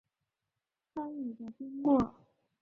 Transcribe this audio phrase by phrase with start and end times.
[0.95, 2.15] 参与的经过